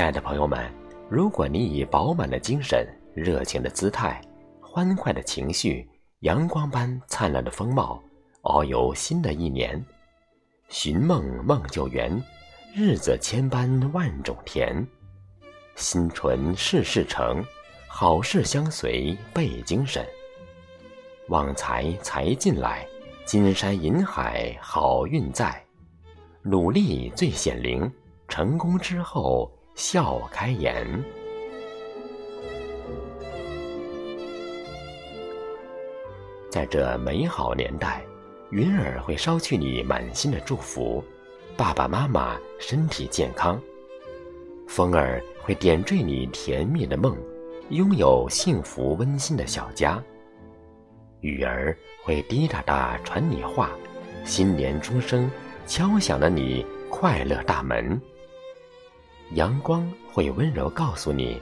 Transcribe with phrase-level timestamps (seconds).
[0.00, 0.58] 亲爱的朋友们，
[1.10, 4.18] 如果你以饱满的精神、热情的姿态、
[4.58, 5.86] 欢快的情绪、
[6.20, 8.02] 阳光般灿烂的风貌，
[8.40, 9.84] 遨游新的一年，
[10.70, 12.18] 寻梦梦就圆，
[12.74, 14.74] 日子千般万种甜，
[15.76, 17.44] 心纯事事成，
[17.86, 20.02] 好事相随倍精神，
[21.28, 22.88] 旺财财进来，
[23.26, 25.62] 金山银海好运在，
[26.40, 27.92] 努力最显灵，
[28.28, 29.54] 成功之后。
[29.74, 30.86] 笑开颜，
[36.50, 38.04] 在这美好年代，
[38.50, 41.02] 云儿会捎去你满心的祝福，
[41.56, 43.58] 爸爸妈妈身体健康；
[44.68, 47.16] 风儿会点缀你甜蜜的梦，
[47.70, 50.02] 拥有幸福温馨的小家；
[51.20, 53.70] 雨儿会滴答答传你话，
[54.24, 55.30] 新年钟声
[55.66, 57.98] 敲响了你快乐大门。
[59.34, 61.40] 阳光会温柔告诉你：“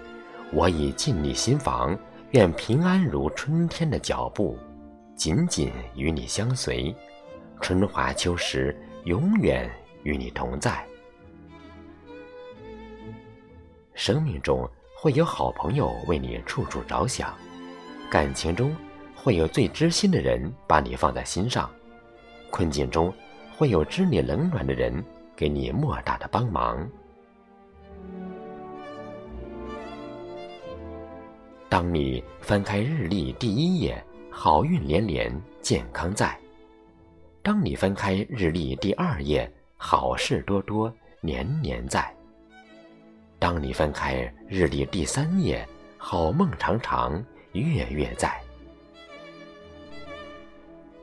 [0.52, 1.98] 我已进你心房，
[2.32, 4.58] 愿平安如春天的脚步，
[5.16, 6.94] 紧紧与你相随，
[7.62, 9.70] 春华秋实，永远
[10.02, 10.84] 与你同在。”
[13.94, 17.34] 生命中会有好朋友为你处处着想，
[18.10, 18.76] 感情中
[19.14, 21.70] 会有最知心的人把你放在心上，
[22.50, 23.10] 困境中
[23.56, 25.02] 会有知你冷暖的人
[25.34, 26.86] 给你莫大的帮忙。
[31.78, 36.30] 当你翻开日历第一页，好运连连，健康在；
[37.40, 42.02] 当你翻开日历第二页，好事多多，年年在；
[43.38, 44.16] 当你翻开
[44.48, 45.64] 日历第三页，
[45.96, 48.28] 好梦长长，月月在。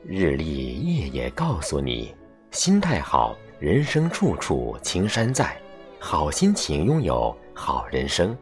[0.04, 2.14] 日历夜夜告诉你：
[2.50, 5.56] 心态好，人生处处青山在；
[5.98, 8.36] 好心情拥有好人生。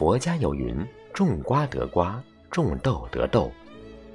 [0.00, 0.74] 佛家有云
[1.12, 2.18] ：“种瓜得瓜，
[2.50, 3.52] 种豆得豆，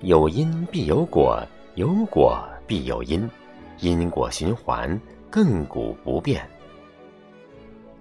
[0.01, 1.39] 有因必有果，
[1.75, 3.29] 有果必有因，
[3.81, 4.99] 因果循环，
[5.31, 6.43] 亘古不变。”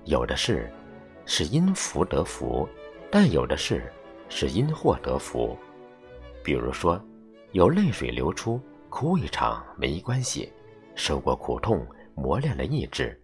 [0.06, 0.72] 有的事
[1.26, 2.66] 是因福得福，
[3.10, 3.92] 但有的事
[4.30, 5.54] 是因祸得福。
[6.42, 6.98] 比如说，
[7.52, 8.58] 有泪水流出，
[8.88, 10.50] 哭一场没关系，
[10.94, 13.20] 受过苦痛，磨练了意志。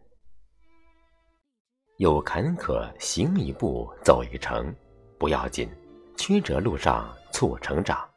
[2.01, 4.75] 有坎坷，行一步，走一程，
[5.19, 5.69] 不要紧；
[6.17, 8.09] 曲折路上促成长。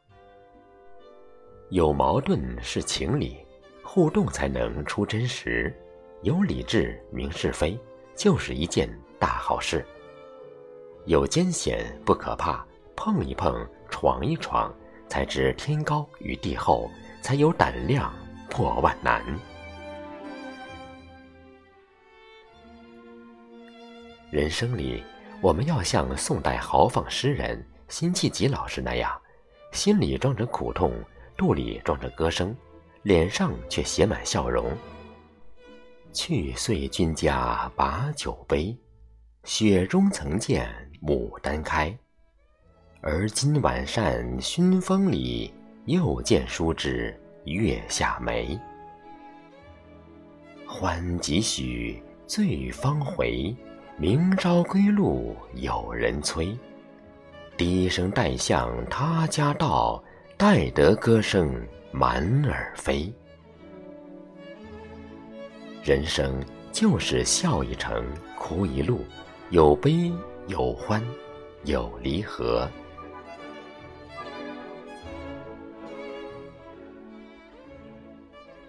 [1.70, 3.46] 有矛盾是情理，
[3.84, 5.76] 互动才能出真实。
[6.22, 7.78] 有理智明是非，
[8.16, 8.90] 就是一件
[9.20, 9.86] 大好事。
[11.04, 14.74] 有艰险不可怕，碰一碰，闯一闯，
[15.10, 16.90] 才知天高与地厚，
[17.22, 18.14] 才有胆量
[18.50, 19.22] 破万难。
[24.34, 25.04] 人生里，
[25.42, 29.16] 我们要像宋代豪放诗人辛弃疾老师那样，
[29.72, 30.92] 心里装着苦痛，
[31.38, 32.58] 肚里装着歌声，
[33.04, 34.76] 脸上却写满笑容。
[36.12, 38.76] 去岁君家把酒杯，
[39.44, 40.68] 雪中曾见
[41.00, 41.96] 牡丹开。
[43.02, 45.54] 而今晚扇熏风里，
[45.86, 48.60] 又见书枝月下梅。
[50.66, 53.56] 欢几许，醉方回。
[53.96, 56.58] 明朝归路有人催，
[57.56, 60.04] 低声带向他家道，
[60.36, 61.56] 待得歌声
[61.92, 63.14] 满耳飞。
[65.84, 68.04] 人生就是笑一程，
[68.36, 69.06] 哭一路，
[69.52, 70.12] 有悲
[70.48, 71.02] 有欢，
[71.64, 72.68] 有离合。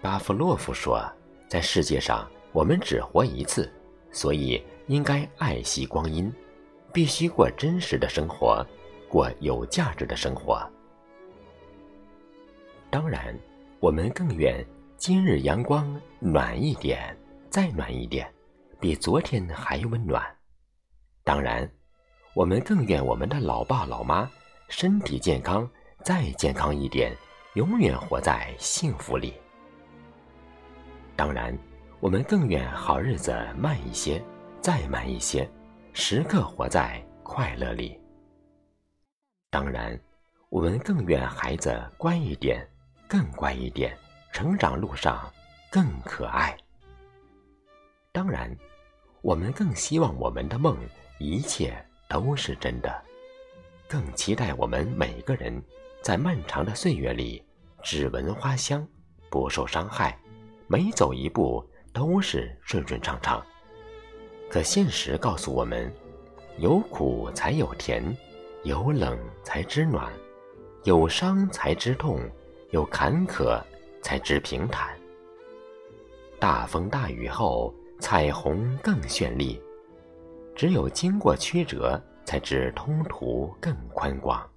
[0.03, 1.03] 巴甫洛夫说
[1.49, 3.73] ：“在世界上，我们只活一次，
[4.12, 6.33] 所以。”应该爱惜光阴，
[6.93, 8.64] 必须过真实的生活，
[9.09, 10.62] 过有价值的生活。
[12.91, 13.35] 当然，
[13.81, 14.64] 我们更愿
[14.97, 17.17] 今日阳光暖一点，
[17.49, 18.31] 再暖一点，
[18.79, 20.23] 比昨天还温暖。
[21.25, 21.69] 当然，
[22.35, 24.31] 我们更愿我们的老爸老妈
[24.69, 25.69] 身体健康，
[26.03, 27.17] 再健康一点，
[27.55, 29.32] 永远活在幸福里。
[31.17, 31.56] 当然，
[32.00, 34.23] 我们更愿好日子慢一些。
[34.64, 35.46] 再慢一些，
[35.93, 38.00] 时刻活在快乐里。
[39.50, 40.00] 当然，
[40.49, 42.66] 我们更愿孩子乖一点，
[43.06, 43.94] 更乖一点，
[44.32, 45.31] 成长路上
[45.70, 46.56] 更可爱。
[48.11, 48.56] 当然，
[49.20, 50.78] 我们更希望我们的梦
[51.19, 51.76] 一切
[52.08, 53.05] 都是真的，
[53.87, 55.62] 更期待我们每个人
[56.00, 57.44] 在漫长的岁月里
[57.82, 58.88] 只闻花香，
[59.28, 60.19] 不受伤害，
[60.69, 61.62] 每走一步
[61.93, 63.44] 都是顺顺畅畅。
[64.55, 65.93] 可现实告诉我们：
[66.59, 68.17] 有苦才有甜，
[68.62, 70.12] 有冷才知暖，
[70.85, 72.21] 有伤才知痛，
[72.71, 73.61] 有坎坷
[74.01, 74.97] 才知平坦。
[76.39, 79.61] 大风大雨后，彩虹更绚丽。
[80.55, 84.49] 只有经过曲折，才知通途更宽广。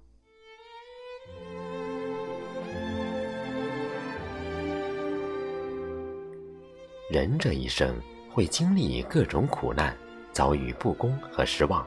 [7.10, 7.92] 人这一生
[8.30, 9.96] 会经历各种苦难，
[10.32, 11.86] 遭遇不公和失望，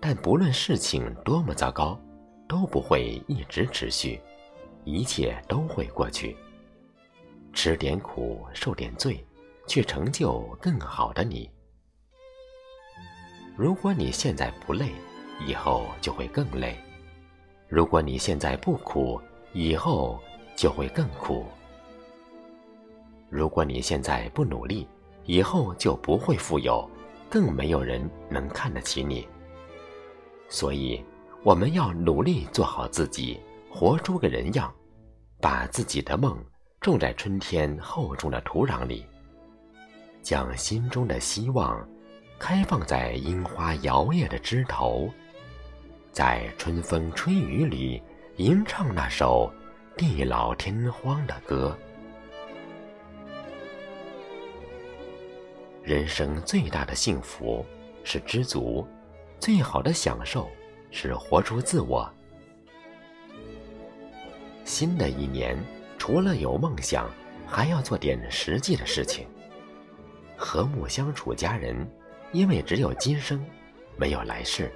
[0.00, 1.98] 但不论事情多么糟糕，
[2.46, 4.20] 都不会一直持续，
[4.84, 6.36] 一切都会过去。
[7.52, 9.24] 吃点苦，受点罪，
[9.66, 11.48] 去成就更好的你。
[13.56, 14.90] 如果你现在不累，
[15.46, 16.74] 以后就会更累；
[17.68, 19.20] 如果你现在不苦，
[19.52, 20.20] 以后
[20.56, 21.44] 就会更苦；
[23.30, 24.86] 如果你现在不努力，
[25.24, 26.88] 以后就不会富有，
[27.28, 29.26] 更没有人能看得起你。
[30.48, 31.02] 所以，
[31.42, 33.40] 我们要努力做好自己，
[33.70, 34.72] 活出个人样，
[35.40, 36.36] 把自己的梦
[36.80, 39.04] 种在春天厚重的土壤里，
[40.22, 41.86] 将心中的希望。
[42.36, 45.08] 开放在樱花摇曳的枝头，
[46.12, 48.02] 在春风吹雨里
[48.36, 49.50] 吟唱那首
[49.96, 51.78] 地老天荒的歌。
[55.84, 57.62] 人生最大的幸福
[58.04, 58.88] 是知足，
[59.38, 60.48] 最好的享受
[60.90, 62.10] 是活出自我。
[64.64, 65.62] 新的一年，
[65.98, 67.06] 除了有梦想，
[67.46, 69.26] 还要做点实际的事情，
[70.38, 71.86] 和睦相处家人。
[72.32, 73.44] 因为只有今生，
[73.96, 74.72] 没有来世。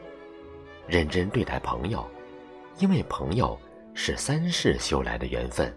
[0.86, 2.06] 认真对待朋友，
[2.78, 3.58] 因为朋友
[3.94, 5.74] 是三世修来的缘分。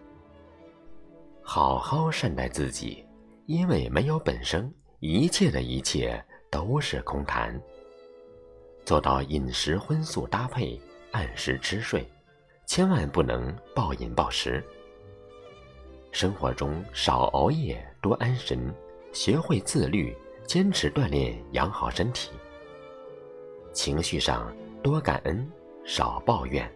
[1.42, 3.04] 好好善待自己，
[3.48, 4.72] 因为没有本生，
[5.02, 7.60] 一切的一切都是空谈。
[8.86, 12.08] 做到饮食荤素搭配，按时吃睡，
[12.68, 14.64] 千万不能暴饮暴食。
[16.12, 18.72] 生活中少熬夜，多安神，
[19.12, 20.16] 学会自律。
[20.46, 22.30] 坚持锻炼，养好身体。
[23.72, 24.54] 情绪上
[24.84, 25.50] 多感恩，
[25.86, 26.70] 少抱怨，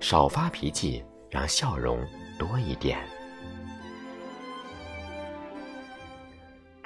[0.00, 1.98] 少发脾气，让笑容
[2.38, 2.98] 多一点。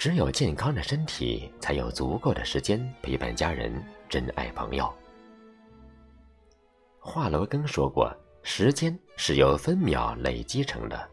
[0.00, 3.70] 只有健康的身体，才有足够的时间陪伴家人、
[4.08, 4.90] 珍爱朋友。
[6.98, 8.10] 华罗庚说过
[8.42, 11.06] ：“时间是由分秒累积成的，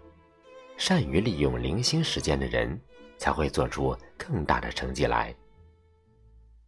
[0.77, 2.79] 善于利用零星时间的人。”
[3.19, 5.35] 才会做出更大的成绩来。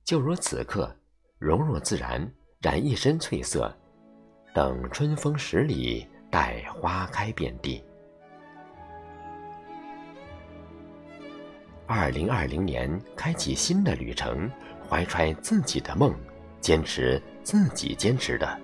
[0.03, 0.93] 就如此刻，
[1.37, 2.27] 融入自然，
[2.59, 3.71] 染一身翠色，
[4.51, 7.83] 等春风十里，待花开遍地。
[11.91, 14.47] 二零二零年，开启新的旅程，
[14.87, 16.13] 怀揣自己的梦，
[16.61, 18.59] 坚持自己坚持的，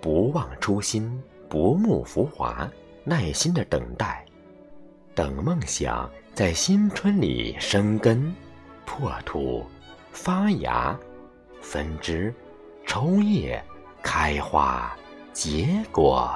[0.00, 2.70] 不忘初心，不慕浮华，
[3.02, 4.24] 耐心的等待，
[5.12, 6.08] 等梦想。
[6.34, 8.32] 在新春里生根、
[8.86, 9.66] 破土、
[10.12, 10.96] 发芽、
[11.60, 12.32] 分枝、
[12.86, 13.60] 抽叶、
[14.04, 14.96] 开花、
[15.32, 16.32] 结果。